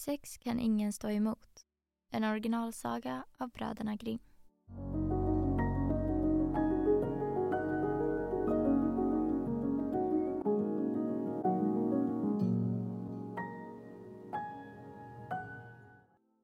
Sex 0.00 0.38
kan 0.38 0.60
ingen 0.60 0.92
stå 0.92 1.10
emot. 1.10 1.66
En 2.10 2.24
originalsaga 2.24 3.24
av 3.38 3.50
bröderna 3.50 3.96
Grimm. 3.96 4.18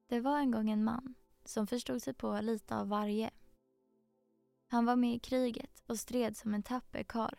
Det 0.07 0.19
var 0.19 0.39
en 0.39 0.51
gång 0.51 0.69
en 0.69 0.83
man 0.83 1.15
som 1.45 1.67
förstod 1.67 2.01
sig 2.01 2.13
på 2.13 2.41
lite 2.41 2.75
av 2.75 2.87
varje. 2.89 3.31
Han 4.67 4.85
var 4.85 4.95
med 4.95 5.15
i 5.15 5.19
kriget 5.19 5.83
och 5.85 5.99
stred 5.99 6.37
som 6.37 6.53
en 6.53 6.63
tapper 6.63 7.03
karl. 7.03 7.35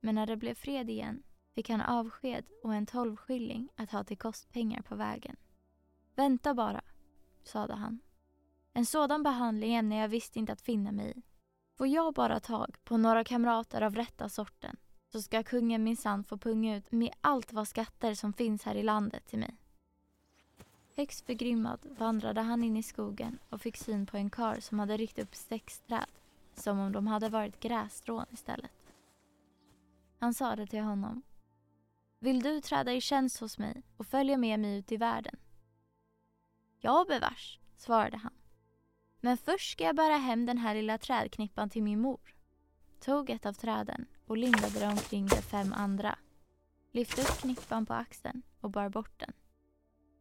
Men 0.00 0.14
när 0.14 0.26
det 0.26 0.36
blev 0.36 0.54
fred 0.54 0.90
igen 0.90 1.22
fick 1.60 1.70
han 1.70 1.80
avsked 1.80 2.44
och 2.62 2.74
en 2.74 2.86
tolvskilling 2.86 3.68
att 3.76 3.90
ha 3.90 4.04
till 4.04 4.18
kostpengar 4.18 4.82
på 4.82 4.94
vägen. 4.94 5.36
Vänta 6.14 6.54
bara, 6.54 6.80
sade 7.44 7.74
han. 7.74 8.00
En 8.72 8.86
sådan 8.86 9.22
behandling 9.22 9.74
ämnar 9.74 9.96
jag 9.96 10.08
visst 10.08 10.36
inte 10.36 10.52
att 10.52 10.60
finna 10.60 10.92
mig 10.92 11.10
i. 11.16 11.22
Får 11.78 11.86
jag 11.86 12.14
bara 12.14 12.40
tag 12.40 12.76
på 12.84 12.96
några 12.96 13.24
kamrater 13.24 13.82
av 13.82 13.94
rätta 13.94 14.28
sorten 14.28 14.76
så 15.12 15.22
ska 15.22 15.42
kungen 15.42 15.84
minsann 15.84 16.24
få 16.24 16.36
punga 16.36 16.76
ut 16.76 16.92
med 16.92 17.10
allt 17.20 17.52
vad 17.52 17.68
skatter 17.68 18.14
som 18.14 18.32
finns 18.32 18.64
här 18.64 18.74
i 18.74 18.82
landet 18.82 19.26
till 19.26 19.38
mig. 19.38 19.56
Högst 20.96 21.26
förgrymmad 21.26 21.80
vandrade 21.98 22.40
han 22.40 22.64
in 22.64 22.76
i 22.76 22.82
skogen 22.82 23.38
och 23.48 23.60
fick 23.60 23.76
syn 23.76 24.06
på 24.06 24.16
en 24.16 24.30
kar 24.30 24.60
som 24.60 24.78
hade 24.78 24.96
ryckt 24.96 25.18
upp 25.18 25.34
sex 25.34 25.80
träd 25.80 26.10
som 26.54 26.78
om 26.78 26.92
de 26.92 27.06
hade 27.06 27.28
varit 27.28 27.60
grässtrån 27.60 28.26
istället. 28.30 28.70
Han 30.18 30.34
sade 30.34 30.66
till 30.66 30.82
honom 30.82 31.22
vill 32.20 32.42
du 32.42 32.60
träda 32.60 32.92
i 32.92 33.00
tjänst 33.00 33.40
hos 33.40 33.58
mig 33.58 33.82
och 33.96 34.06
följa 34.06 34.36
med 34.36 34.60
mig 34.60 34.78
ut 34.78 34.92
i 34.92 34.96
världen? 34.96 35.36
Ja, 36.80 37.04
bevars, 37.08 37.58
svarade 37.76 38.16
han. 38.16 38.32
Men 39.20 39.36
först 39.36 39.72
ska 39.72 39.84
jag 39.84 39.96
bära 39.96 40.16
hem 40.16 40.46
den 40.46 40.58
här 40.58 40.74
lilla 40.74 40.98
trädknippan 40.98 41.70
till 41.70 41.82
min 41.82 42.00
mor. 42.00 42.34
Tog 43.00 43.30
ett 43.30 43.46
av 43.46 43.52
träden 43.52 44.06
och 44.26 44.36
lindade 44.36 44.78
det 44.78 44.88
omkring 44.88 45.26
de 45.26 45.36
fem 45.36 45.72
andra. 45.72 46.18
Lyfte 46.92 47.22
upp 47.22 47.40
knippan 47.40 47.86
på 47.86 47.94
axeln 47.94 48.42
och 48.60 48.70
bar 48.70 48.88
bort 48.88 49.20
den. 49.20 49.32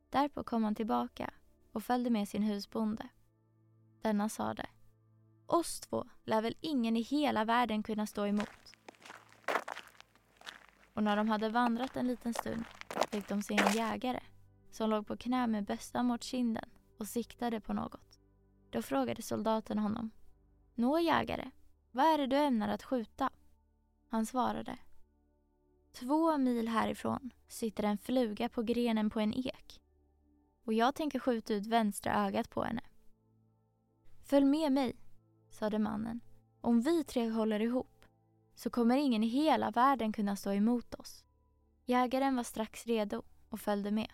Därpå 0.09 0.43
kom 0.43 0.63
han 0.63 0.75
tillbaka 0.75 1.33
och 1.71 1.83
följde 1.83 2.09
med 2.09 2.27
sin 2.27 2.43
husbonde. 2.43 3.09
Denna 4.01 4.29
sade 4.29 4.69
Oss 5.45 5.79
två 5.79 6.07
lär 6.23 6.41
väl 6.41 6.55
ingen 6.61 6.97
i 6.97 7.01
hela 7.01 7.45
världen 7.45 7.83
kunna 7.83 8.07
stå 8.07 8.25
emot 8.25 8.75
och 10.99 11.03
när 11.03 11.15
de 11.15 11.29
hade 11.29 11.49
vandrat 11.49 11.95
en 11.95 12.07
liten 12.07 12.33
stund 12.33 12.63
fick 13.11 13.27
de 13.27 13.41
se 13.41 13.57
en 13.57 13.73
jägare 13.73 14.19
som 14.71 14.89
låg 14.89 15.07
på 15.07 15.17
knä 15.17 15.47
med 15.47 15.65
bössan 15.65 16.05
mot 16.05 16.23
kinden 16.23 16.69
och 16.97 17.07
siktade 17.07 17.61
på 17.61 17.73
något. 17.73 18.19
Då 18.69 18.81
frågade 18.81 19.21
soldaten 19.21 19.77
honom. 19.77 20.11
Nå 20.75 20.99
jägare, 20.99 21.51
vad 21.91 22.05
är 22.05 22.17
det 22.17 22.27
du 22.27 22.35
ämnar 22.35 22.67
att 22.67 22.83
skjuta? 22.83 23.29
Han 24.09 24.25
svarade. 24.25 24.77
Två 25.91 26.37
mil 26.37 26.67
härifrån 26.67 27.29
sitter 27.47 27.83
en 27.83 27.97
fluga 27.97 28.49
på 28.49 28.61
grenen 28.63 29.09
på 29.09 29.19
en 29.19 29.33
ek 29.33 29.81
och 30.65 30.73
jag 30.73 30.95
tänker 30.95 31.19
skjuta 31.19 31.53
ut 31.53 31.67
vänstra 31.67 32.27
ögat 32.27 32.49
på 32.49 32.63
henne. 32.63 32.81
Följ 34.23 34.45
med 34.45 34.71
mig, 34.71 34.95
sade 35.49 35.79
mannen. 35.79 36.21
Om 36.61 36.81
vi 36.81 37.03
tre 37.03 37.29
håller 37.29 37.59
ihop 37.59 37.98
så 38.59 38.69
kommer 38.69 38.97
ingen 38.97 39.23
i 39.23 39.27
hela 39.27 39.71
världen 39.71 40.13
kunna 40.13 40.35
stå 40.35 40.51
emot 40.51 40.93
oss. 40.93 41.23
Jägaren 41.85 42.35
var 42.35 42.43
strax 42.43 42.85
redo 42.85 43.23
och 43.49 43.59
följde 43.59 43.91
med. 43.91 44.11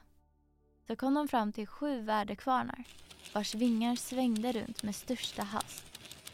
Så 0.88 0.96
kom 0.96 1.14
de 1.14 1.28
fram 1.28 1.52
till 1.52 1.68
sju 1.68 2.02
väderkvarnar 2.02 2.84
vars 3.34 3.56
vingar 3.56 3.96
svängde 3.96 4.52
runt 4.52 4.84
med 4.84 4.96
största 4.96 5.44
hast 5.44 5.84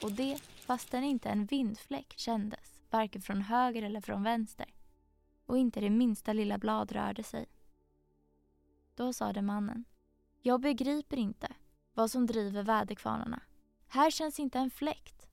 och 0.03 0.11
det 0.11 0.41
fastän 0.41 1.03
inte 1.03 1.29
en 1.29 1.45
vindfläck 1.45 2.13
kändes 2.17 2.79
varken 2.89 3.21
från 3.21 3.41
höger 3.41 3.83
eller 3.83 4.01
från 4.01 4.23
vänster 4.23 4.73
och 5.45 5.57
inte 5.57 5.79
det 5.79 5.89
minsta 5.89 6.33
lilla 6.33 6.57
blad 6.57 6.91
rörde 6.91 7.23
sig. 7.23 7.45
Då 8.95 9.13
sade 9.13 9.41
mannen 9.41 9.85
Jag 10.41 10.61
begriper 10.61 11.17
inte 11.17 11.53
vad 11.93 12.11
som 12.11 12.25
driver 12.25 12.63
väderkvarnarna. 12.63 13.41
Här 13.87 14.11
känns 14.11 14.39
inte 14.39 14.59
en 14.59 14.71
fläkt. 14.71 15.30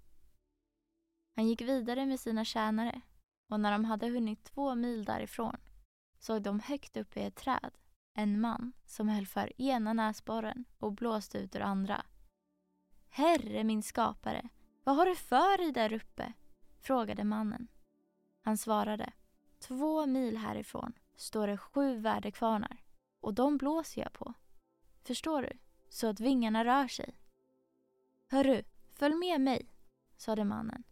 Han 1.39 1.49
gick 1.49 1.61
vidare 1.61 2.07
med 2.07 2.21
sina 2.21 2.45
tjänare 2.45 3.01
och 3.49 3.61
när 3.61 3.73
de 3.73 3.85
hade 3.85 4.09
hunnit 4.09 4.45
två 4.45 4.75
mil 4.75 5.05
därifrån 5.05 5.57
såg 6.19 6.43
de 6.43 6.61
högt 6.61 6.97
uppe 6.97 7.21
i 7.21 7.25
ett 7.25 7.37
träd 7.37 7.71
en 8.15 8.41
man 8.41 8.73
som 8.87 9.09
höll 9.09 9.27
för 9.27 9.63
ena 9.63 9.93
näsborren 9.93 10.65
och 10.79 10.93
blåste 10.93 11.39
ut 11.39 11.57
ur 11.57 11.61
andra. 11.61 12.03
Herre 13.09 13.65
min 13.65 13.83
skapare, 13.83 14.49
vad 14.85 14.97
har 14.97 15.07
du 15.07 15.17
för 15.17 15.59
dig 15.59 15.73
där 15.73 15.93
uppe? 15.93 16.33
frågade 16.81 17.25
mannen. 17.25 17.69
Han 18.43 18.59
svarade, 18.59 19.13
två 19.59 20.07
mil 20.07 20.37
härifrån 20.37 20.93
står 21.17 21.47
det 21.47 21.59
sju 21.59 21.97
väderkvarnar 21.97 22.77
och 23.21 23.35
de 23.35 23.57
blåser 23.57 24.03
jag 24.03 24.13
på. 24.13 24.35
Förstår 25.05 25.43
du? 25.43 25.53
Så 25.89 26.07
att 26.07 26.21
vingarna 26.21 26.65
rör 26.65 26.89
sig. 26.89 27.19
Hörru, 28.27 28.63
följ 28.95 29.15
med 29.15 29.41
mig, 29.41 29.69
sade 30.17 30.45
mannen 30.45 30.85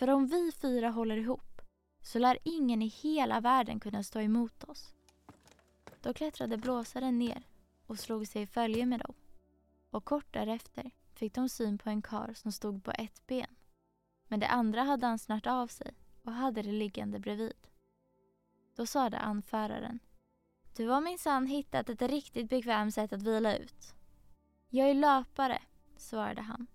för 0.00 0.10
om 0.10 0.26
vi 0.26 0.52
fyra 0.52 0.90
håller 0.90 1.16
ihop 1.16 1.60
så 2.02 2.18
lär 2.18 2.38
ingen 2.44 2.82
i 2.82 2.86
hela 2.86 3.40
världen 3.40 3.80
kunna 3.80 4.02
stå 4.02 4.20
emot 4.20 4.64
oss. 4.64 4.94
Då 6.02 6.14
klättrade 6.14 6.56
blåsaren 6.56 7.18
ner 7.18 7.42
och 7.86 7.98
slog 7.98 8.26
sig 8.26 8.42
i 8.42 8.46
följe 8.46 8.86
med 8.86 9.00
dem. 9.00 9.14
Och 9.90 10.04
kort 10.04 10.32
därefter 10.32 10.90
fick 11.14 11.34
de 11.34 11.48
syn 11.48 11.78
på 11.78 11.90
en 11.90 12.02
kar 12.02 12.32
som 12.34 12.52
stod 12.52 12.84
på 12.84 12.90
ett 12.90 13.26
ben. 13.26 13.56
Men 14.28 14.40
det 14.40 14.48
andra 14.48 14.82
hade 14.82 15.06
han 15.06 15.18
snart 15.18 15.46
av 15.46 15.66
sig 15.66 15.94
och 16.22 16.32
hade 16.32 16.62
det 16.62 16.72
liggande 16.72 17.18
bredvid. 17.18 17.66
Då 18.76 18.86
sade 18.86 19.18
anföraren. 19.18 19.98
Du 20.76 20.88
har 20.88 21.00
minsann 21.00 21.46
hittat 21.46 21.88
ett 21.88 22.02
riktigt 22.02 22.50
bekvämt 22.50 22.94
sätt 22.94 23.12
att 23.12 23.22
vila 23.22 23.56
ut. 23.56 23.94
Jag 24.68 24.90
är 24.90 24.94
löpare, 24.94 25.62
svarade 25.96 26.42
han. 26.42 26.66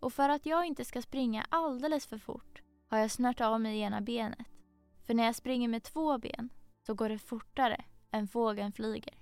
Och 0.00 0.12
för 0.12 0.28
att 0.28 0.46
jag 0.46 0.66
inte 0.66 0.84
ska 0.84 1.02
springa 1.02 1.46
alldeles 1.48 2.06
för 2.06 2.18
fort 2.18 2.62
har 2.88 2.98
jag 2.98 3.10
snört 3.10 3.40
av 3.40 3.60
mig 3.60 3.80
ena 3.80 4.00
benet. 4.00 4.46
För 5.06 5.14
när 5.14 5.24
jag 5.24 5.34
springer 5.34 5.68
med 5.68 5.82
två 5.82 6.18
ben 6.18 6.50
så 6.86 6.94
går 6.94 7.08
det 7.08 7.18
fortare 7.18 7.84
än 8.10 8.28
fågeln 8.28 8.72
flyger. 8.72 9.14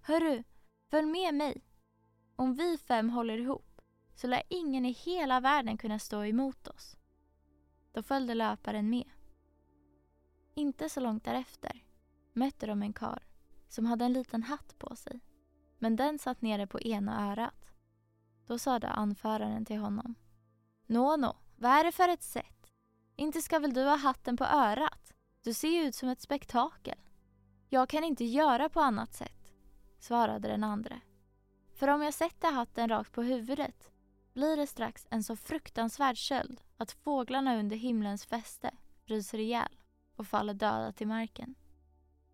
Hörru, 0.00 0.42
följ 0.90 1.06
med 1.06 1.34
mig. 1.34 1.64
Om 2.36 2.54
vi 2.54 2.78
fem 2.78 3.10
håller 3.10 3.38
ihop 3.38 3.80
så 4.14 4.26
lär 4.26 4.42
ingen 4.48 4.86
i 4.86 4.92
hela 4.92 5.40
världen 5.40 5.78
kunna 5.78 5.98
stå 5.98 6.24
emot 6.24 6.68
oss. 6.68 6.96
Då 7.92 8.02
följde 8.02 8.34
löparen 8.34 8.90
med. 8.90 9.10
Inte 10.54 10.88
så 10.88 11.00
långt 11.00 11.24
därefter 11.24 11.84
mötte 12.32 12.66
de 12.66 12.82
en 12.82 12.92
kar 12.92 13.22
som 13.68 13.86
hade 13.86 14.04
en 14.04 14.12
liten 14.12 14.42
hatt 14.42 14.78
på 14.78 14.96
sig. 14.96 15.20
Men 15.78 15.96
den 15.96 16.18
satt 16.18 16.42
nere 16.42 16.66
på 16.66 16.80
ena 16.80 17.30
örat. 17.32 17.70
Då 18.46 18.58
sade 18.58 18.88
anföraren 18.88 19.64
till 19.64 19.78
honom. 19.78 20.14
Nå, 20.86 21.16
nå, 21.16 21.36
vad 21.60 21.72
är 21.72 21.84
det 21.84 21.92
för 21.92 22.08
ett 22.08 22.22
sätt? 22.22 22.72
Inte 23.16 23.42
ska 23.42 23.58
väl 23.58 23.74
du 23.74 23.84
ha 23.84 23.96
hatten 23.96 24.36
på 24.36 24.44
örat? 24.44 25.12
Du 25.42 25.54
ser 25.54 25.68
ju 25.68 25.82
ut 25.82 25.94
som 25.94 26.08
ett 26.08 26.20
spektakel. 26.20 26.98
Jag 27.68 27.88
kan 27.88 28.04
inte 28.04 28.24
göra 28.24 28.68
på 28.68 28.80
annat 28.80 29.14
sätt, 29.14 29.52
svarade 29.98 30.48
den 30.48 30.64
andra. 30.64 31.00
För 31.74 31.88
om 31.88 32.02
jag 32.02 32.14
sätter 32.14 32.52
hatten 32.52 32.88
rakt 32.88 33.12
på 33.12 33.22
huvudet 33.22 33.90
blir 34.32 34.56
det 34.56 34.66
strax 34.66 35.06
en 35.10 35.24
så 35.24 35.36
fruktansvärd 35.36 36.16
köld 36.16 36.60
att 36.76 36.92
fåglarna 36.92 37.56
under 37.56 37.76
himlens 37.76 38.26
fäste 38.26 38.70
ryser 39.04 39.38
ihjäl 39.38 39.76
och 40.16 40.26
faller 40.26 40.54
döda 40.54 40.92
till 40.92 41.08
marken. 41.08 41.54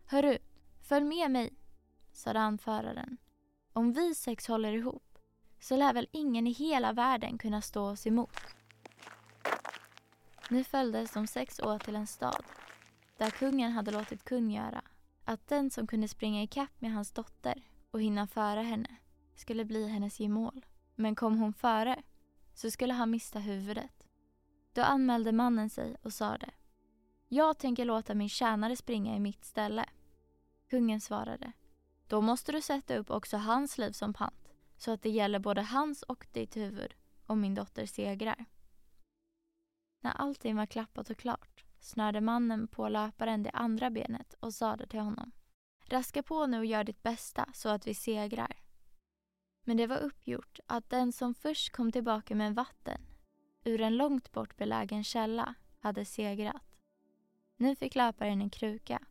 Hörru, 0.05 0.39
följ 0.83 1.05
med 1.05 1.31
mig, 1.31 1.55
sade 2.13 2.41
anföraren. 2.41 3.17
Om 3.73 3.93
vi 3.93 4.15
sex 4.15 4.49
håller 4.49 4.73
ihop 4.73 5.19
så 5.61 5.77
lär 5.77 5.93
väl 5.93 6.09
ingen 6.13 6.47
i 6.47 6.53
hela 6.53 6.93
världen 6.93 7.39
kunna 7.39 7.63
stå 7.63 7.91
oss 7.91 8.07
emot. 8.07 8.57
Nu 10.51 10.65
följdes 10.65 11.13
de 11.13 11.27
sex 11.27 11.61
år 11.61 11.79
till 11.79 11.97
en 11.97 12.07
stad 12.07 12.45
där 13.17 13.31
kungen 13.31 13.73
hade 13.73 13.91
låtit 13.91 14.25
kungöra 14.25 14.83
att 15.25 15.49
den 15.49 15.71
som 15.71 15.87
kunde 15.87 16.09
springa 16.09 16.43
ikapp 16.43 16.81
med 16.81 16.93
hans 16.93 17.13
dotter 17.13 17.63
och 17.91 18.03
hinna 18.03 18.27
före 18.27 18.61
henne 18.61 18.97
skulle 19.35 19.65
bli 19.65 19.89
hennes 19.89 20.21
gemål. 20.21 20.67
Men 20.95 21.15
kom 21.15 21.39
hon 21.39 21.53
före 21.53 22.03
så 22.55 22.71
skulle 22.71 22.95
han 22.95 23.11
mista 23.11 23.39
huvudet. 23.39 24.07
Då 24.73 24.83
anmälde 24.83 25.33
mannen 25.33 25.71
sig 25.71 25.97
och 26.03 26.13
sade 26.13 26.51
Jag 27.29 27.59
tänker 27.59 27.85
låta 27.85 28.15
min 28.15 28.29
tjänare 28.29 28.77
springa 28.77 29.17
i 29.17 29.21
mitt 29.21 29.45
ställe. 29.45 29.85
Kungen 30.71 31.01
svarade 31.01 31.53
Då 32.07 32.21
måste 32.21 32.53
du 32.53 32.61
sätta 32.61 32.97
upp 32.97 33.11
också 33.11 33.37
hans 33.37 33.79
liv 33.79 33.93
som 33.93 34.13
pant 34.13 34.49
så 34.77 34.91
att 34.91 35.03
det 35.03 35.11
gäller 35.11 35.39
både 35.39 35.63
hans 35.63 36.03
och 36.03 36.27
ditt 36.33 36.57
huvud 36.57 36.95
om 37.27 37.41
min 37.41 37.55
dotter 37.55 37.87
segrar. 37.87 38.45
När 40.07 40.21
allting 40.21 40.57
var 40.57 40.67
klappat 40.67 41.11
och 41.11 41.17
klart 41.17 41.65
snörde 41.81 42.21
mannen 42.21 42.69
på 42.69 42.89
löparen 42.89 43.43
det 43.43 43.51
andra 43.51 43.91
benet 43.91 44.35
och 44.41 44.55
sade 44.55 44.87
till 44.87 45.01
honom 45.01 45.33
Raska 45.85 46.23
på 46.23 46.47
nu 46.47 46.59
och 46.59 46.67
gör 46.67 46.85
ditt 46.85 47.03
bästa 47.03 47.49
så 47.55 47.69
att 47.69 47.87
vi 47.87 47.95
segrar. 47.95 48.57
Men 49.65 49.77
det 49.77 49.87
var 49.87 49.97
uppgjort 49.97 50.59
att 50.67 50.91
den 50.91 51.13
som 51.13 51.35
först 51.35 51.73
kom 51.73 51.93
tillbaka 51.93 52.35
med 52.35 52.55
vatten 52.55 53.01
ur 53.65 53.81
en 53.81 53.97
långt 53.97 54.33
bort 54.33 54.57
belägen 54.57 55.05
källa 55.05 55.55
hade 55.81 56.05
segrat. 56.05 56.63
Nu 57.57 57.77
fick 57.77 57.95
löparen 57.95 58.41
en 58.41 58.51
kruka 58.51 59.03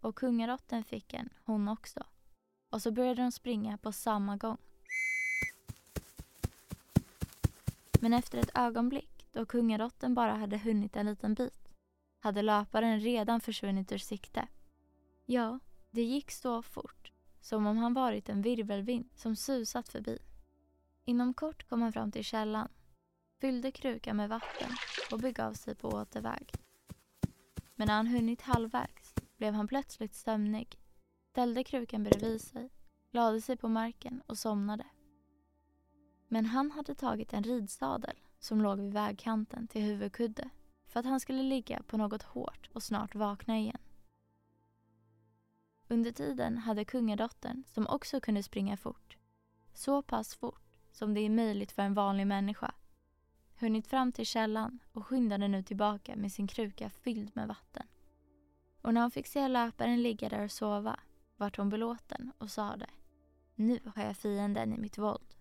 och 0.00 0.14
kungarotten 0.16 0.84
fick 0.84 1.14
en, 1.14 1.28
hon 1.44 1.68
också. 1.68 2.06
Och 2.70 2.82
så 2.82 2.90
började 2.90 3.22
de 3.22 3.32
springa 3.32 3.78
på 3.78 3.92
samma 3.92 4.36
gång. 4.36 4.58
Men 8.00 8.12
efter 8.12 8.38
ett 8.38 8.50
ögonblick, 8.54 9.17
då 9.32 9.46
kungarotten 9.46 10.14
bara 10.14 10.32
hade 10.32 10.58
hunnit 10.58 10.96
en 10.96 11.06
liten 11.06 11.34
bit, 11.34 11.68
hade 12.20 12.42
löparen 12.42 13.00
redan 13.00 13.40
försvunnit 13.40 13.92
ur 13.92 13.98
sikte. 13.98 14.48
Ja, 15.26 15.58
det 15.90 16.02
gick 16.02 16.30
så 16.30 16.62
fort, 16.62 17.12
som 17.40 17.66
om 17.66 17.76
han 17.76 17.94
varit 17.94 18.28
en 18.28 18.42
virvelvind 18.42 19.10
som 19.14 19.36
susat 19.36 19.88
förbi. 19.88 20.18
Inom 21.04 21.34
kort 21.34 21.68
kom 21.68 21.82
han 21.82 21.92
fram 21.92 22.12
till 22.12 22.24
källan, 22.24 22.68
fyllde 23.40 23.70
krukan 23.70 24.16
med 24.16 24.28
vatten 24.28 24.70
och 25.12 25.18
begav 25.18 25.52
sig 25.52 25.74
på 25.74 25.88
återväg. 25.88 26.52
Men 27.74 27.86
när 27.86 27.94
han 27.94 28.06
hunnit 28.06 28.42
halvvägs 28.42 29.14
blev 29.36 29.54
han 29.54 29.68
plötsligt 29.68 30.14
sömnig, 30.14 30.78
ställde 31.30 31.64
krukan 31.64 32.04
bredvid 32.04 32.40
sig, 32.40 32.70
lade 33.12 33.40
sig 33.40 33.56
på 33.56 33.68
marken 33.68 34.22
och 34.26 34.38
somnade. 34.38 34.86
Men 36.28 36.46
han 36.46 36.70
hade 36.70 36.94
tagit 36.94 37.32
en 37.32 37.42
ridsadel 37.42 38.16
som 38.38 38.60
låg 38.62 38.80
vid 38.80 38.92
vägkanten 38.92 39.68
till 39.68 39.82
huvudkudde 39.82 40.50
för 40.86 41.00
att 41.00 41.06
han 41.06 41.20
skulle 41.20 41.42
ligga 41.42 41.82
på 41.82 41.96
något 41.96 42.22
hårt 42.22 42.70
och 42.72 42.82
snart 42.82 43.14
vakna 43.14 43.58
igen. 43.58 43.78
Under 45.88 46.12
tiden 46.12 46.58
hade 46.58 46.84
kungadottern, 46.84 47.64
som 47.66 47.86
också 47.86 48.20
kunde 48.20 48.42
springa 48.42 48.76
fort, 48.76 49.16
så 49.74 50.02
pass 50.02 50.34
fort 50.34 50.78
som 50.92 51.14
det 51.14 51.20
är 51.20 51.30
möjligt 51.30 51.72
för 51.72 51.82
en 51.82 51.94
vanlig 51.94 52.26
människa, 52.26 52.74
hunnit 53.58 53.86
fram 53.86 54.12
till 54.12 54.26
källan 54.26 54.78
och 54.92 55.06
skyndade 55.06 55.48
nu 55.48 55.62
tillbaka 55.62 56.16
med 56.16 56.32
sin 56.32 56.46
kruka 56.46 56.90
fylld 56.90 57.30
med 57.34 57.48
vatten. 57.48 57.86
Och 58.82 58.94
när 58.94 59.00
hon 59.00 59.10
fick 59.10 59.26
se 59.26 59.48
löparen 59.48 60.02
ligga 60.02 60.28
där 60.28 60.44
och 60.44 60.50
sova 60.50 61.00
vart 61.36 61.56
hon 61.56 61.68
belåten 61.68 62.32
och 62.38 62.50
sade 62.50 62.86
Nu 63.54 63.80
har 63.94 64.04
jag 64.04 64.16
fienden 64.16 64.72
i 64.72 64.78
mitt 64.78 64.98
våld. 64.98 65.37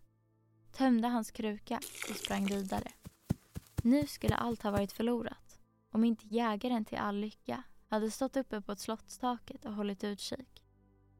Tömde 0.78 1.08
hans 1.08 1.32
kruka 1.32 1.80
och 2.10 2.16
sprang 2.16 2.46
vidare. 2.46 2.92
Nu 3.82 4.08
skulle 4.08 4.36
allt 4.36 4.64
ha 4.64 4.72
varit 4.72 4.92
förlorat 4.92 5.60
om 5.92 6.04
inte 6.04 6.28
jägaren 6.28 6.86
till 6.86 6.98
all 6.98 7.16
lycka 7.16 7.64
hade 7.90 8.12
stått 8.12 8.38
uppe 8.38 8.62
på 8.62 8.76
slottstaket 8.76 9.66
och 9.66 9.74
hållit 9.74 10.04
utkik. 10.04 10.64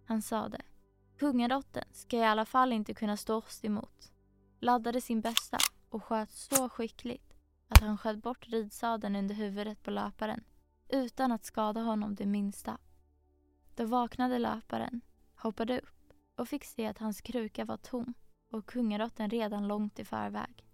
Han 0.06 0.22
sade 0.22 0.62
Kungadottern 1.18 1.84
ska 1.92 2.18
i 2.18 2.24
alla 2.24 2.46
fall 2.46 2.74
inte 2.74 2.94
kunna 2.94 3.18
stå 3.18 3.38
oss 3.38 3.66
emot. 3.66 4.12
Laddade 4.60 5.02
sin 5.02 5.22
bästa 5.22 5.58
och 5.90 6.04
sköt 6.04 6.32
så 6.32 6.70
skickligt 6.70 7.34
att 7.68 7.80
han 7.80 7.98
sköt 7.98 8.18
bort 8.18 8.48
ridsadeln 8.48 9.16
under 9.16 9.36
huvudet 9.36 9.84
på 9.84 9.92
löparen 9.92 10.44
utan 10.90 11.32
att 11.32 11.46
skada 11.46 11.82
honom 11.82 12.16
det 12.16 12.26
minsta. 12.26 12.78
Då 13.76 13.86
vaknade 13.86 14.40
löparen, 14.40 15.02
hoppade 15.36 15.80
upp 15.80 16.14
och 16.36 16.50
fick 16.50 16.64
se 16.64 16.86
att 16.86 16.98
hans 16.98 17.22
kruka 17.22 17.66
var 17.66 17.78
tom 17.78 18.14
och 18.52 18.66
kungadottern 18.66 19.30
redan 19.30 19.68
långt 19.68 20.00
i 20.00 20.06
förväg. 20.06 20.66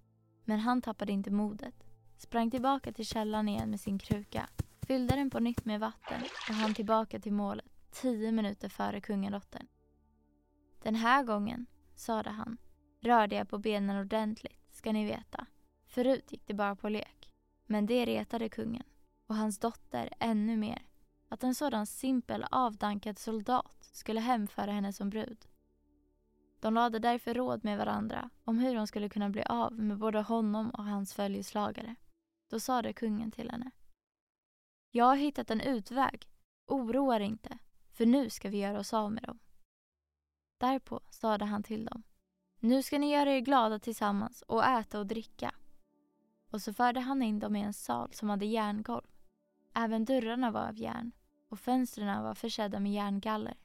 Men 0.46 0.60
han 0.60 0.81
tappade 0.81 1.12
inte 1.12 1.31
modet, 1.31 1.75
sprang 2.18 2.52
tillbaka 2.52 2.92
till 2.92 3.06
källan 3.06 3.50
igen 3.50 3.70
med 3.70 3.80
sin 3.80 4.00
kruka, 4.00 4.50
fyllde 4.88 5.16
den 5.16 5.30
på 5.30 5.40
nytt 5.40 5.66
med 5.66 5.80
vatten 5.80 6.22
och 6.50 6.56
han 6.56 6.74
tillbaka 6.74 7.20
till 7.20 7.34
målet 7.34 7.74
tio 7.94 8.32
minuter 8.32 8.70
före 8.70 9.01
kungadottern. 9.01 9.68
Den 10.84 10.96
här 10.96 11.24
gången, 11.24 11.65
sade 11.96 12.30
han, 12.30 12.58
rörde 13.01 13.36
jag 13.36 13.50
på 13.50 13.58
benen 13.58 14.00
ordentligt, 14.00 14.75
ska 14.75 14.92
ni 14.92 15.06
veta. 15.06 15.46
Förut 15.88 16.32
gick 16.32 16.48
det 16.48 16.53
bara 16.53 16.75
på 16.75 16.89
lek. 16.89 17.30
Men 17.65 17.86
det 17.86 18.06
retade 18.06 18.50
kungen 18.50 18.84
och 19.27 19.36
hans 19.36 19.60
dotter 19.60 20.10
ännu 20.20 20.58
mer. 20.58 20.82
Att 21.30 21.44
en 21.44 21.56
sådan 21.56 21.86
simpel 21.86 22.46
avdankad 22.51 23.20
soldat 23.20 23.89
skulle 23.92 24.20
hemföra 24.20 24.72
henne 24.72 24.94
som 24.94 25.10
brud. 25.10 25.46
De 26.63 26.74
lade 26.74 27.00
därför 27.00 27.34
råd 27.34 27.63
med 27.63 27.77
varandra 27.77 28.29
om 28.43 28.60
hur 28.60 28.75
de 28.75 28.88
skulle 28.88 29.10
kunna 29.10 29.29
bli 29.29 29.43
av 29.43 29.74
med 29.74 29.98
både 29.98 30.22
honom 30.22 30.70
och 30.70 30.84
hans 30.84 31.13
följeslagare. 31.13 31.96
Då 32.50 32.60
sade 32.60 32.93
kungen 32.93 33.32
till 33.32 33.51
henne. 33.51 33.72
Jag 34.91 35.05
har 35.05 35.15
hittat 35.15 35.51
en 35.51 35.62
utväg. 35.62 36.29
Oroa 36.67 37.15
er 37.15 37.20
inte, 37.20 37.58
för 37.91 38.05
nu 38.05 38.29
ska 38.29 38.50
vi 38.50 38.58
göra 38.58 38.79
oss 38.79 38.93
av 38.93 39.12
med 39.12 39.24
dem. 39.24 39.39
Därpå 40.58 41.01
sade 41.10 41.46
han 41.46 41.63
till 41.63 41.86
dem. 41.86 42.03
Nu 42.60 42.84
ska 42.84 43.00
ni 43.00 43.12
göra 43.12 43.32
er 43.32 43.39
glada 43.39 43.79
tillsammans 43.79 44.41
och 44.41 44.65
äta 44.65 45.00
och 45.00 45.08
dricka. 45.08 45.55
Och 46.50 46.62
så 46.62 46.74
förde 46.74 47.00
han 47.00 47.22
in 47.22 47.39
dem 47.39 47.55
i 47.55 47.62
en 47.62 47.74
sal 47.74 48.13
som 48.13 48.29
hade 48.29 48.46
järngolv. 48.46 49.08
Även 49.74 50.05
dörrarna 50.05 50.51
var 50.51 50.67
av 50.67 50.77
järn 50.77 51.12
och 51.50 51.60
fönstren 51.60 52.24
var 52.24 52.36
försedda 52.36 52.79
med 52.79 52.93
järngaller. 52.93 53.58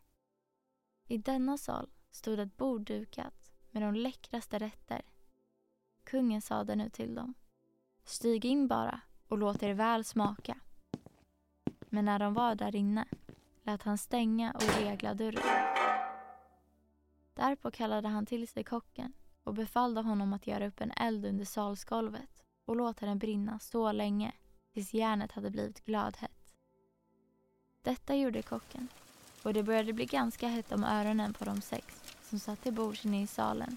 I 1.07 1.19
denna 1.19 1.59
sal 1.59 1.91
stod 2.19 2.41
ett 2.41 2.57
bord 2.57 2.81
dukat 2.81 3.53
med 3.71 3.83
de 3.83 3.95
läckraste 3.95 4.59
rätter. 4.59 5.03
Kungen 6.05 6.43
sade 6.43 6.77
nu 6.77 6.91
till 6.91 7.15
dem. 7.15 7.35
Stig 8.05 8.45
in 8.45 8.69
bara 8.69 9.01
och 9.29 9.39
låt 9.39 9.63
er 9.63 9.75
väl 9.75 10.05
smaka. 10.05 10.59
Men 11.89 12.05
när 12.05 12.19
de 12.19 12.35
var 12.35 12.55
där 12.55 12.77
inne 12.77 13.05
lät 13.63 13.83
han 13.83 13.99
stänga 13.99 14.53
och 14.53 14.63
regla 14.63 15.15
dörren. 15.15 15.75
Därpå 17.35 17.71
kallade 17.71 18.09
han 18.09 18.27
till 18.27 18.49
sig 18.49 18.65
kocken 18.65 19.13
och 19.45 19.55
befallde 19.55 20.01
honom 20.01 20.33
att 20.33 20.47
göra 20.47 20.67
upp 20.67 20.81
en 20.81 20.91
eld 20.91 21.27
under 21.27 21.45
salsgolvet 21.45 22.45
och 22.65 22.77
låta 22.77 23.07
den 23.07 23.19
brinna 23.19 23.59
så 23.59 23.93
länge 23.93 24.33
tills 24.73 24.95
järnet 24.95 25.33
hade 25.33 25.51
blivit 25.51 25.85
glödhett. 25.85 26.55
Detta 27.83 28.15
gjorde 28.15 28.43
kocken 28.43 28.89
och 29.43 29.55
det 29.55 29.63
började 29.63 29.93
bli 29.93 30.05
ganska 30.05 30.49
hett 30.49 30.73
om 30.73 30.85
öronen 30.85 31.35
på 31.35 31.45
de 31.45 31.61
sex 31.61 32.08
som 32.29 32.39
satt 32.39 32.63
till 32.63 32.73
bords 32.73 33.05
inne 33.05 33.23
i 33.23 33.27
salen. 33.27 33.77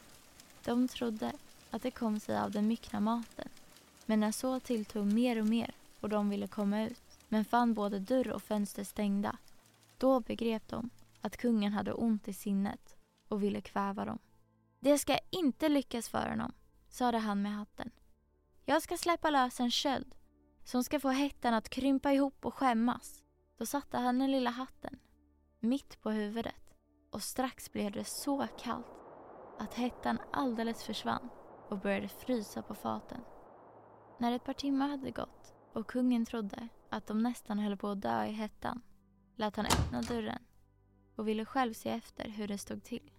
De 0.66 0.88
trodde 0.88 1.32
att 1.72 1.82
det 1.82 1.92
kom 1.92 2.20
sig 2.20 2.38
av 2.38 2.52
den 2.52 2.68
myckna 2.68 3.00
maten 3.00 3.50
men 4.06 4.20
när 4.20 4.32
så 4.32 4.60
tilltog 4.60 5.06
mer 5.06 5.40
och 5.40 5.48
mer 5.48 5.76
och 6.00 6.10
de 6.10 6.30
ville 6.30 6.48
komma 6.48 6.84
ut 6.84 7.20
men 7.28 7.46
fann 7.46 7.74
både 7.74 8.00
dörr 8.00 8.32
och 8.32 8.44
fönster 8.44 8.84
stängda. 8.84 9.38
Då 9.98 10.20
begrep 10.20 10.68
de 10.68 10.90
att 11.22 11.38
kungen 11.38 11.74
hade 11.74 11.94
ont 11.94 12.28
i 12.28 12.34
sinnet 12.34 12.96
och 13.28 13.44
ville 13.44 13.62
kväva 13.62 14.06
dem. 14.06 14.20
Det 14.80 14.98
ska 14.98 15.18
inte 15.30 15.70
lyckas 15.70 16.10
för 16.10 16.30
honom, 16.30 16.52
sade 16.90 17.18
han 17.18 17.42
med 17.42 17.56
hatten. 17.56 17.92
Jag 18.66 18.82
ska 18.82 18.98
släppa 18.98 19.30
lös 19.30 19.60
en 19.60 19.72
köld 19.72 20.16
som 20.64 20.84
ska 20.84 21.00
få 21.00 21.10
hettan 21.10 21.54
att 21.54 21.70
krympa 21.70 22.12
ihop 22.12 22.46
och 22.46 22.54
skämmas. 22.54 23.24
Då 23.58 23.66
satte 23.66 23.98
han 23.98 24.20
den 24.20 24.32
lilla 24.32 24.50
hatten 24.50 25.00
mitt 25.60 26.02
på 26.02 26.12
huvudet 26.12 26.61
och 27.12 27.22
strax 27.22 27.72
blev 27.72 27.92
det 27.92 28.04
så 28.04 28.48
kallt 28.58 28.86
att 29.60 29.74
hettan 29.74 30.20
alldeles 30.32 30.84
försvann 30.84 31.30
och 31.70 31.80
började 31.80 32.08
frysa 32.08 32.62
på 32.62 32.76
faten. 32.76 33.22
När 34.18 34.32
ett 34.32 34.44
par 34.44 34.54
timmar 34.54 34.90
hade 34.90 35.12
gått 35.12 35.54
och 35.74 35.88
kungen 35.88 36.26
trodde 36.26 36.68
att 36.90 37.08
de 37.08 37.24
nästan 37.24 37.60
höll 37.60 37.78
på 37.78 37.88
att 37.88 38.02
dö 38.02 38.26
i 38.26 38.32
hettan 38.32 38.82
lät 39.36 39.56
han 39.56 39.66
öppna 39.66 40.02
dörren 40.02 40.44
och 41.16 41.28
ville 41.28 41.46
själv 41.46 41.74
se 41.74 41.90
efter 41.90 42.30
hur 42.30 42.48
det 42.48 42.58
stod 42.58 42.84
till. 42.84 43.12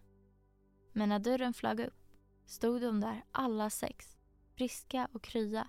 Men 0.92 1.08
när 1.08 1.18
dörren 1.18 1.54
flög 1.54 1.80
upp 1.80 2.02
stod 2.46 2.82
de 2.82 3.00
där 3.00 3.24
alla 3.32 3.70
sex, 3.70 4.16
friska 4.56 5.08
och 5.12 5.22
krya 5.22 5.68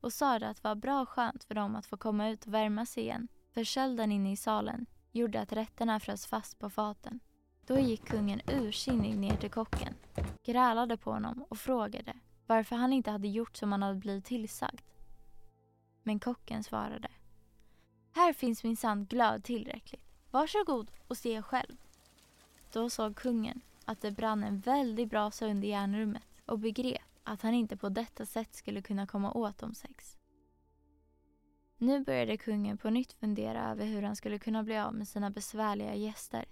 och 0.00 0.12
sa 0.12 0.36
att 0.36 0.56
det 0.56 0.64
var 0.64 0.74
bra 0.74 1.06
skönt 1.06 1.44
för 1.44 1.54
dem 1.54 1.76
att 1.76 1.86
få 1.86 1.96
komma 1.96 2.28
ut 2.28 2.46
och 2.46 2.54
värma 2.54 2.86
sig 2.86 3.02
igen 3.02 3.28
för 3.54 3.64
kölden 3.64 4.12
inne 4.12 4.32
i 4.32 4.36
salen 4.36 4.86
gjorde 5.12 5.40
att 5.40 5.52
rätterna 5.52 6.00
frös 6.00 6.26
fast 6.26 6.58
på 6.58 6.70
faten. 6.70 7.20
Då 7.66 7.78
gick 7.78 8.04
kungen 8.04 8.40
ursinnig 8.46 9.18
ner 9.18 9.36
till 9.36 9.50
kocken, 9.50 9.94
grälade 10.44 10.96
på 10.96 11.12
honom 11.12 11.44
och 11.48 11.58
frågade 11.58 12.16
varför 12.46 12.76
han 12.76 12.92
inte 12.92 13.10
hade 13.10 13.28
gjort 13.28 13.56
som 13.56 13.72
han 13.72 13.82
hade 13.82 13.94
blivit 13.94 14.24
tillsagd. 14.24 14.80
Men 16.02 16.20
kocken 16.20 16.64
svarade. 16.64 17.08
Här 18.14 18.32
finns 18.32 18.64
minsann 18.64 19.06
glöd 19.06 19.44
tillräckligt. 19.44 20.04
Varsågod 20.30 20.90
och 21.08 21.16
se 21.16 21.42
själv. 21.42 21.76
Då 22.72 22.90
såg 22.90 23.16
kungen 23.16 23.60
att 23.84 24.00
det 24.00 24.10
brann 24.10 24.44
en 24.44 24.60
väldigt 24.60 25.10
brasa 25.10 25.46
under 25.46 25.68
järnrummet 25.68 26.22
och 26.46 26.58
begrep 26.58 27.02
att 27.22 27.42
han 27.42 27.54
inte 27.54 27.76
på 27.76 27.88
detta 27.88 28.26
sätt 28.26 28.54
skulle 28.54 28.82
kunna 28.82 29.06
komma 29.06 29.32
åt 29.32 29.58
de 29.58 29.74
sex. 29.74 30.16
Nu 31.78 32.04
började 32.04 32.36
kungen 32.36 32.78
på 32.78 32.90
nytt 32.90 33.12
fundera 33.12 33.70
över 33.70 33.84
hur 33.84 34.02
han 34.02 34.16
skulle 34.16 34.38
kunna 34.38 34.62
bli 34.62 34.78
av 34.78 34.94
med 34.94 35.08
sina 35.08 35.30
besvärliga 35.30 35.94
gäster. 35.94 36.44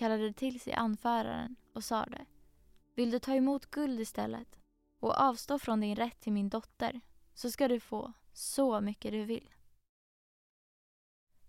Kallade 0.00 0.32
till 0.32 0.60
sig 0.60 0.72
anföraren 0.72 1.56
och 1.72 1.84
sade 1.84 2.26
Vill 2.94 3.10
du 3.10 3.18
ta 3.18 3.34
emot 3.34 3.66
guld 3.66 4.00
istället 4.00 4.58
och 5.00 5.20
avstå 5.20 5.58
från 5.58 5.80
din 5.80 5.96
rätt 5.96 6.20
till 6.20 6.32
min 6.32 6.48
dotter 6.48 7.00
så 7.34 7.50
ska 7.50 7.68
du 7.68 7.80
få 7.80 8.12
så 8.32 8.80
mycket 8.80 9.12
du 9.12 9.24
vill. 9.24 9.50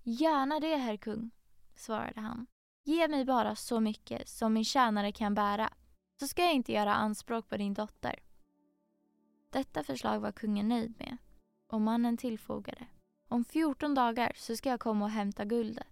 Gärna 0.04 0.60
det, 0.60 0.76
herr 0.76 0.98
kung, 0.98 1.32
svarade 1.76 2.22
han. 2.22 2.48
Ge 2.84 3.08
mig 3.08 3.26
bara 3.26 3.56
så 3.56 3.80
mycket 3.80 4.30
som 4.30 4.54
min 4.54 4.66
tjänare 4.66 5.12
kan 5.12 5.36
bära 5.36 5.74
så 6.20 6.28
ska 6.28 6.42
jag 6.42 6.54
inte 6.54 6.72
göra 6.72 6.94
anspråk 6.94 7.50
på 7.50 7.58
din 7.58 7.74
dotter. 7.74 8.20
Detta 9.50 9.84
förslag 9.84 10.20
var 10.20 10.32
kungen 10.32 10.68
nöjd 10.68 10.94
med 11.00 11.18
och 11.68 11.82
mannen 11.82 12.18
tillfogade. 12.18 12.88
Om 13.30 13.46
14 13.46 13.96
dagar 13.96 14.32
så 14.36 14.56
ska 14.56 14.70
jag 14.70 14.80
komma 14.80 15.06
och 15.06 15.12
hämta 15.12 15.46
guldet. 15.46 15.91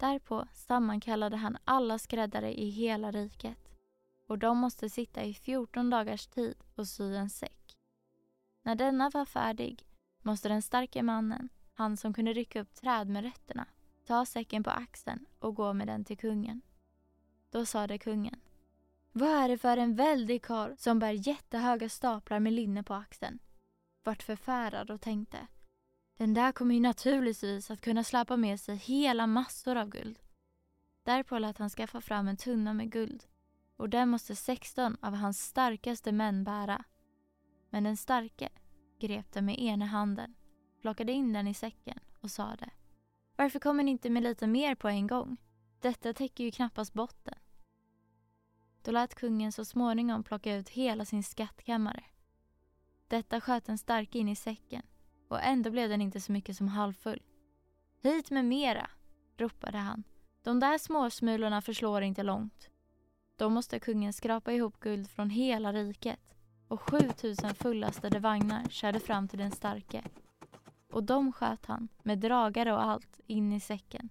Därpå 0.00 0.48
sammankallade 0.52 1.36
han 1.36 1.56
alla 1.64 1.98
skräddare 1.98 2.60
i 2.60 2.70
hela 2.70 3.10
riket 3.10 3.58
och 4.28 4.38
de 4.38 4.58
måste 4.58 4.90
sitta 4.90 5.24
i 5.24 5.34
14 5.34 5.90
dagars 5.90 6.26
tid 6.26 6.54
och 6.74 6.88
sy 6.88 7.14
en 7.14 7.30
säck. 7.30 7.76
När 8.62 8.74
denna 8.74 9.10
var 9.10 9.24
färdig 9.24 9.86
måste 10.22 10.48
den 10.48 10.62
starke 10.62 11.02
mannen, 11.02 11.48
han 11.74 11.96
som 11.96 12.14
kunde 12.14 12.32
rycka 12.32 12.60
upp 12.60 12.74
träd 12.74 13.08
med 13.08 13.24
rötterna, 13.24 13.66
ta 14.06 14.26
säcken 14.26 14.62
på 14.62 14.70
axeln 14.70 15.26
och 15.38 15.54
gå 15.54 15.72
med 15.72 15.86
den 15.86 16.04
till 16.04 16.18
kungen. 16.18 16.62
Då 17.50 17.66
sade 17.66 17.98
kungen 17.98 18.40
vad 19.12 19.28
är 19.28 19.48
det 19.48 19.58
för 19.58 19.76
en 19.76 19.94
väldig 19.94 20.42
karl 20.42 20.76
som 20.76 20.98
bär 20.98 21.28
jättehöga 21.28 21.88
staplar 21.88 22.40
med 22.40 22.52
linne 22.52 22.82
på 22.82 22.94
axeln? 22.94 23.38
Vart 24.04 24.22
förfärad 24.22 24.90
och 24.90 25.00
tänkte 25.00 25.46
den 26.20 26.34
där 26.34 26.52
kommer 26.52 26.74
ju 26.74 26.80
naturligtvis 26.80 27.70
att 27.70 27.80
kunna 27.80 28.04
släpa 28.04 28.36
med 28.36 28.60
sig 28.60 28.76
hela 28.76 29.26
massor 29.26 29.76
av 29.76 29.88
guld. 29.88 30.18
Därpå 31.02 31.38
lät 31.38 31.58
han 31.58 31.70
skaffa 31.70 32.00
fram 32.00 32.28
en 32.28 32.36
tunna 32.36 32.74
med 32.74 32.92
guld 32.92 33.24
och 33.76 33.88
den 33.88 34.08
måste 34.08 34.36
16 34.36 34.96
av 35.00 35.14
hans 35.14 35.44
starkaste 35.44 36.12
män 36.12 36.44
bära. 36.44 36.84
Men 37.70 37.84
den 37.84 37.96
starke 37.96 38.48
grep 38.98 39.32
den 39.32 39.44
med 39.44 39.58
ena 39.58 39.86
handen, 39.86 40.34
plockade 40.80 41.12
in 41.12 41.32
den 41.32 41.46
i 41.46 41.54
säcken 41.54 41.98
och 42.20 42.30
sade 42.30 42.70
Varför 43.36 43.58
kommer 43.58 43.82
ni 43.82 43.90
inte 43.90 44.10
med 44.10 44.22
lite 44.22 44.46
mer 44.46 44.74
på 44.74 44.88
en 44.88 45.06
gång? 45.06 45.36
Detta 45.80 46.12
täcker 46.12 46.44
ju 46.44 46.50
knappast 46.50 46.92
botten. 46.92 47.38
Då 48.82 48.90
lät 48.90 49.14
kungen 49.14 49.52
så 49.52 49.64
småningom 49.64 50.22
plocka 50.22 50.56
ut 50.56 50.68
hela 50.68 51.04
sin 51.04 51.22
skattkammare. 51.22 52.04
Detta 53.08 53.40
sköt 53.40 53.64
den 53.64 53.78
starke 53.78 54.18
in 54.18 54.28
i 54.28 54.36
säcken 54.36 54.82
och 55.30 55.42
ändå 55.42 55.70
blev 55.70 55.88
den 55.88 56.00
inte 56.00 56.20
så 56.20 56.32
mycket 56.32 56.56
som 56.56 56.68
halvfull. 56.68 57.22
Hit 58.02 58.30
med 58.30 58.44
mera, 58.44 58.90
ropade 59.36 59.78
han. 59.78 60.04
De 60.42 60.60
där 60.60 60.78
småsmulorna 60.78 61.62
förslår 61.62 62.02
inte 62.02 62.22
långt. 62.22 62.70
Då 63.36 63.48
måste 63.48 63.80
kungen 63.80 64.12
skrapa 64.12 64.52
ihop 64.52 64.80
guld 64.80 65.10
från 65.10 65.30
hela 65.30 65.72
riket 65.72 66.34
och 66.68 66.80
7000 66.80 67.54
fullastade 67.54 68.18
vagnar 68.18 68.64
körde 68.68 69.00
fram 69.00 69.28
till 69.28 69.38
den 69.38 69.50
starke. 69.50 70.04
Och 70.92 71.04
de 71.04 71.32
sköt 71.32 71.66
han, 71.66 71.88
med 72.02 72.18
dragare 72.18 72.72
och 72.72 72.84
allt, 72.84 73.20
in 73.26 73.52
i 73.52 73.60
säcken. 73.60 74.08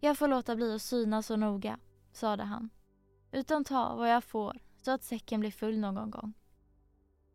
Jag 0.00 0.18
får 0.18 0.28
låta 0.28 0.56
bli 0.56 0.74
att 0.74 0.82
syna 0.82 1.22
så 1.22 1.36
noga, 1.36 1.78
sade 2.12 2.42
han 2.42 2.70
utan 3.32 3.64
ta 3.64 3.94
vad 3.96 4.10
jag 4.10 4.24
får 4.24 4.60
så 4.82 4.90
att 4.90 5.04
säcken 5.04 5.40
blir 5.40 5.50
full 5.50 5.78
någon 5.78 6.10
gång. 6.10 6.32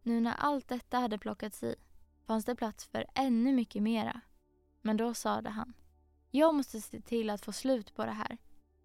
Nu 0.01 0.19
när 0.19 0.35
allt 0.37 0.67
detta 0.67 0.99
hade 0.99 1.17
plockats 1.17 1.63
i 1.63 1.75
fanns 2.27 2.45
det 2.45 2.55
plats 2.55 2.85
för 2.85 3.05
ännu 3.15 3.53
mycket 3.53 3.83
mera. 3.83 4.21
Men 4.81 4.97
då 4.97 5.13
sade 5.13 5.49
han, 5.49 5.73
jag 6.31 6.55
måste 6.55 6.81
se 6.81 7.01
till 7.01 7.29
att 7.29 7.45
få 7.45 7.51
slut 7.51 7.95
på 7.95 8.05
det 8.05 8.11
här. 8.11 8.37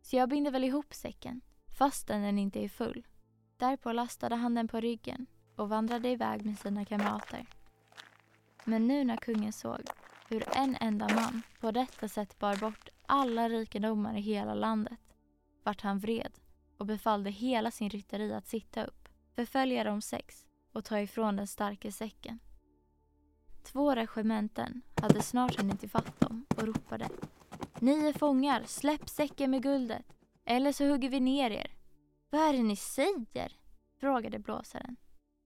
Så 0.03 0.17
jag 0.17 0.29
binder 0.29 0.51
väl 0.51 0.65
ihop 0.65 0.95
säcken, 0.95 1.41
fastän 1.79 2.23
den 2.23 2.39
inte 2.39 2.65
är 2.65 2.69
full. 2.69 3.07
Därpå 3.57 3.93
lastade 3.93 4.35
han 4.37 4.55
den 4.55 4.69
på 4.69 4.81
ryggen 4.81 5.27
och 5.57 5.69
vandrade 5.69 6.09
iväg 6.09 6.47
med 6.47 6.59
sina 6.59 6.85
kamrater. 6.85 7.47
Men 8.65 8.89
nu 8.89 9.05
när 9.05 9.17
kungen 9.17 9.53
såg 9.53 9.81
hur 10.29 10.45
en 10.57 10.77
enda 10.81 11.09
man 11.15 11.43
på 11.61 11.71
detta 11.71 12.09
sätt 12.09 12.39
bar 12.39 12.57
bort 12.57 12.89
alla 13.07 13.49
rikedomar 13.49 14.17
i 14.17 14.21
hela 14.21 14.55
landet 14.55 14.99
vart 15.65 15.81
han 15.81 15.99
vred 15.99 16.33
och 16.79 16.87
befallde 16.87 17.31
hela 17.31 17.71
sin 17.71 17.91
rytteri 17.91 18.33
att 18.33 18.47
sitta 18.47 18.85
upp, 18.85 19.09
förfölja 19.35 19.85
de 19.85 20.03
sex 20.03 20.47
och 20.73 20.85
ta 20.85 21.01
ifrån 21.01 21.37
den 21.37 21.47
starke 21.47 21.93
säcken. 21.93 22.39
Två 23.63 23.95
regementen 23.95 24.83
hade 25.03 25.23
snart 25.23 25.61
hunnit 25.61 25.85
ifatt 25.85 26.21
dem 26.21 26.47
och 26.57 26.63
ropade 26.63 27.09
Ni 27.79 28.09
är 28.09 28.13
fångar, 28.13 28.63
släpp 28.67 29.09
säcken 29.09 29.51
med 29.51 29.63
guldet, 29.63 30.07
eller 30.45 30.73
så 30.73 30.85
hugger 30.89 31.09
vi 31.09 31.21
ner 31.21 31.51
er. 31.51 31.75
Vad 32.31 32.41
är 32.41 32.53
det 32.53 32.63
ni 32.63 32.77
säger? 32.77 33.57
frågade 34.01 34.39
blåsaren. 34.39 34.97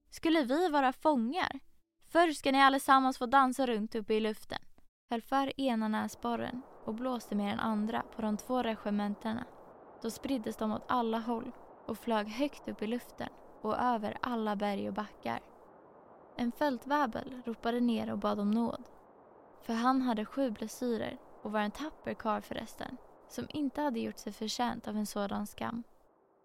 Skulle 0.09 0.43
vi 0.43 0.69
vara 0.69 0.93
fångar? 0.93 1.59
Förr 2.07 2.31
ska 2.31 2.51
ni 2.51 2.61
allesammans 2.61 3.17
få 3.17 3.25
dansa 3.25 3.67
runt 3.67 3.95
uppe 3.95 4.13
i 4.13 4.19
luften. 4.19 4.61
Höll 5.09 5.21
för 5.21 5.61
ena 5.61 5.87
näsborren 5.87 6.61
och 6.85 6.93
blåste 6.93 7.35
med 7.35 7.47
den 7.47 7.59
andra 7.59 8.03
på 8.15 8.21
de 8.21 8.37
två 8.37 8.63
regementena 8.63 9.45
då 10.01 10.11
spriddes 10.11 10.57
de 10.57 10.71
åt 10.71 10.85
alla 10.87 11.19
håll 11.19 11.51
och 11.85 11.97
flög 11.97 12.27
högt 12.27 12.67
upp 12.67 12.81
i 12.81 12.87
luften 12.87 13.29
och 13.61 13.77
över 13.77 14.17
alla 14.21 14.55
berg 14.55 14.87
och 14.87 14.93
backar. 14.93 15.39
En 16.37 16.51
fältväbel 16.51 17.41
ropade 17.45 17.79
ner 17.79 18.11
och 18.11 18.19
bad 18.19 18.39
om 18.39 18.51
nåd. 18.51 18.83
För 19.61 19.73
han 19.73 20.01
hade 20.01 20.25
sju 20.25 20.51
blessyrer 20.51 21.17
och 21.43 21.51
var 21.51 21.59
en 21.59 21.71
tapper 21.71 22.13
karl 22.13 22.41
förresten, 22.41 22.97
som 23.29 23.47
inte 23.49 23.81
hade 23.81 23.99
gjort 23.99 24.17
sig 24.17 24.33
förtjänt 24.33 24.87
av 24.87 24.97
en 24.97 25.05
sådan 25.05 25.47
skam. 25.47 25.83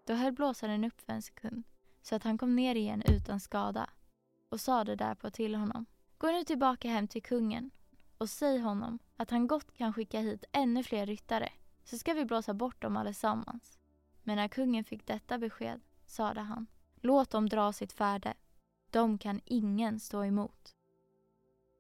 Då 0.06 0.14
höll 0.14 0.32
blåsaren 0.32 0.85
upp 0.85 1.00
för 1.00 1.12
en 1.12 1.23
sekund, 1.23 1.62
så 2.02 2.14
att 2.14 2.25
han 2.25 2.38
kom 2.38 2.56
ner 2.56 2.75
igen 2.75 3.02
utan 3.09 3.40
skada 3.40 3.90
och 4.50 4.61
sade 4.61 4.97
därpå 4.97 5.30
till 5.30 5.54
honom. 5.54 5.87
Gå 6.18 6.26
nu 6.26 6.44
tillbaka 6.44 6.88
hem 6.88 7.09
till 7.09 7.23
kungen 7.23 7.70
och 8.18 8.30
säg 8.30 8.59
honom 8.59 8.99
att 9.16 9.30
han 9.30 9.47
gott 9.47 9.76
kan 9.76 9.92
skicka 9.92 10.20
hit 10.20 10.44
ännu 10.52 10.82
fler 10.82 11.06
ryttare 11.06 11.49
så 11.85 11.99
ska 11.99 12.14
vi 12.14 12.25
blåsa 12.25 12.54
bort 12.54 12.82
dem 12.82 12.97
allesammans. 12.97 13.78
Men 14.23 14.37
när 14.37 14.49
kungen 14.49 14.85
fick 14.85 15.06
detta 15.06 15.38
besked 15.38 15.80
sade 16.06 16.40
han, 16.40 16.66
låt 17.00 17.30
dem 17.30 17.49
dra 17.49 17.73
sitt 17.73 17.92
färde. 17.92 18.35
De 18.90 19.18
kan 19.18 19.40
ingen 19.44 20.00
stå 20.00 20.25
emot. 20.25 20.75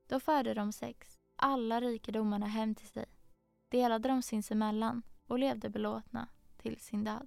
Då 0.06 0.20
förde 0.20 0.54
de 0.54 0.72
sex 0.72 1.18
alla 1.36 1.80
rikedomarna 1.80 2.46
hem 2.46 2.74
till 2.74 2.88
sig, 2.88 3.06
delade 3.68 4.08
dem 4.08 4.22
sinsemellan 4.22 5.02
och 5.26 5.38
levde 5.38 5.70
belåtna 5.70 6.28
till 6.56 6.80
sin 6.80 7.04
död. 7.04 7.26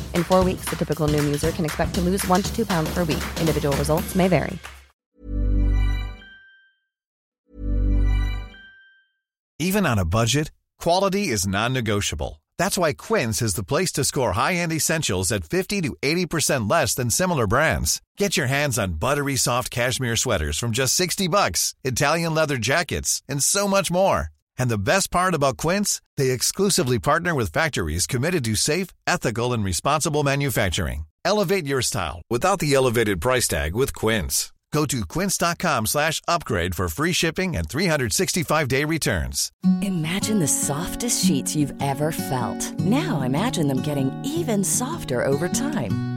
In 0.15 0.23
four 0.23 0.43
weeks, 0.43 0.65
the 0.69 0.75
typical 0.75 1.07
Noom 1.07 1.25
user 1.25 1.51
can 1.51 1.65
expect 1.65 1.93
to 1.95 2.01
lose 2.01 2.25
one 2.27 2.41
to 2.41 2.55
two 2.55 2.65
pounds 2.65 2.91
per 2.93 3.03
week. 3.03 3.23
Individual 3.39 3.75
results 3.77 4.15
may 4.15 4.27
vary. 4.27 4.57
Even 9.59 9.85
on 9.85 9.99
a 9.99 10.05
budget, 10.05 10.49
quality 10.79 11.27
is 11.27 11.45
non-negotiable. 11.45 12.41
That's 12.57 12.79
why 12.79 12.93
Quince 12.93 13.43
is 13.43 13.53
the 13.53 13.63
place 13.63 13.91
to 13.91 14.03
score 14.03 14.31
high-end 14.33 14.71
essentials 14.71 15.31
at 15.31 15.43
50 15.45 15.81
to 15.81 15.95
80% 16.01 16.67
less 16.67 16.95
than 16.95 17.11
similar 17.11 17.45
brands. 17.45 18.01
Get 18.17 18.37
your 18.37 18.47
hands 18.47 18.79
on 18.79 18.99
buttery 18.99 19.35
soft 19.35 19.69
cashmere 19.69 20.15
sweaters 20.15 20.57
from 20.57 20.71
just 20.71 20.95
60 20.95 21.27
bucks, 21.27 21.75
Italian 21.83 22.33
leather 22.33 22.57
jackets, 22.57 23.21
and 23.29 23.43
so 23.43 23.67
much 23.67 23.91
more. 23.91 24.29
And 24.61 24.69
the 24.69 24.77
best 24.77 25.09
part 25.09 25.33
about 25.33 25.57
Quince, 25.57 26.03
they 26.17 26.29
exclusively 26.29 26.99
partner 26.99 27.33
with 27.33 27.51
factories 27.51 28.05
committed 28.05 28.45
to 28.45 28.53
safe, 28.53 28.89
ethical, 29.07 29.53
and 29.53 29.63
responsible 29.63 30.23
manufacturing. 30.23 31.05
Elevate 31.25 31.65
your 31.65 31.81
style 31.81 32.21
without 32.29 32.59
the 32.59 32.75
elevated 32.75 33.19
price 33.21 33.47
tag 33.47 33.73
with 33.73 33.91
Quince. 33.95 34.53
Go 34.71 34.85
to 34.85 35.03
quince.com 35.03 35.87
slash 35.87 36.21
upgrade 36.27 36.75
for 36.75 36.87
free 36.89 37.11
shipping 37.11 37.55
and 37.57 37.67
365-day 37.67 38.85
returns. 38.85 39.51
Imagine 39.81 40.37
the 40.37 40.47
softest 40.47 41.25
sheets 41.25 41.55
you've 41.55 41.73
ever 41.81 42.11
felt. 42.11 42.79
Now 42.79 43.21
imagine 43.21 43.67
them 43.67 43.81
getting 43.81 44.11
even 44.23 44.63
softer 44.63 45.23
over 45.25 45.49
time. 45.49 46.10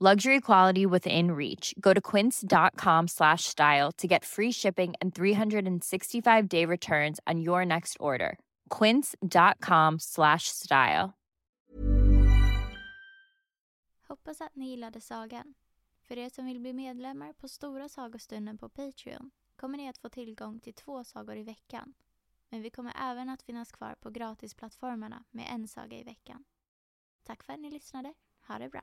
Luxury 0.00 0.40
quality 0.40 0.86
within 0.86 1.32
reach. 1.32 1.74
Go 1.80 1.92
to 1.92 2.00
quince.com 2.00 3.08
slash 3.08 3.44
style 3.44 3.90
to 3.92 4.06
get 4.06 4.24
free 4.24 4.52
shipping 4.52 4.94
and 5.00 5.12
365 5.12 6.48
day 6.48 6.64
returns 6.64 7.18
on 7.26 7.40
your 7.40 7.64
next 7.64 7.96
order. 7.98 8.38
Quince.com 8.70 9.98
slash 9.98 10.42
style. 10.44 11.12
Hoppas 14.08 14.40
att 14.40 14.56
ni 14.56 14.70
gillade 14.70 15.00
sagan. 15.00 15.54
För 16.02 16.18
er 16.18 16.28
som 16.28 16.46
vill 16.46 16.60
bli 16.60 16.72
medlemmar 16.72 17.32
på 17.32 17.48
Stora 17.48 17.88
sagostunden 17.88 18.58
på 18.58 18.68
Patreon 18.68 19.30
kommer 19.56 19.78
ni 19.78 19.88
att 19.88 19.98
få 19.98 20.08
tillgång 20.08 20.60
till 20.60 20.74
två 20.74 21.04
sagor 21.04 21.36
i 21.36 21.42
veckan. 21.42 21.94
Men 22.48 22.62
vi 22.62 22.70
kommer 22.70 22.92
även 23.10 23.28
att 23.28 23.42
finnas 23.42 23.72
kvar 23.72 23.94
på 24.00 24.10
gratisplattformarna 24.10 25.24
med 25.30 25.46
en 25.54 25.68
saga 25.68 25.98
i 25.98 26.02
veckan. 26.02 26.44
Tack 27.24 27.42
för 27.42 27.52
att 27.52 27.60
ni 27.60 27.70
lyssnade. 27.70 28.14
Ha 28.46 28.58
det 28.58 28.68
bra. 28.68 28.82